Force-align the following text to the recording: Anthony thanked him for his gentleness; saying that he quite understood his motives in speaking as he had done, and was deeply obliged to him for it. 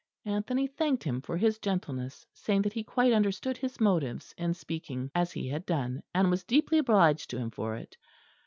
Anthony 0.25 0.65
thanked 0.65 1.03
him 1.03 1.21
for 1.21 1.37
his 1.37 1.59
gentleness; 1.59 2.25
saying 2.33 2.63
that 2.63 2.73
he 2.73 2.83
quite 2.83 3.13
understood 3.13 3.55
his 3.57 3.79
motives 3.79 4.33
in 4.35 4.55
speaking 4.55 5.11
as 5.13 5.31
he 5.33 5.47
had 5.49 5.63
done, 5.63 6.01
and 6.11 6.31
was 6.31 6.43
deeply 6.43 6.79
obliged 6.79 7.29
to 7.29 7.37
him 7.37 7.51
for 7.51 7.75
it. 7.75 7.95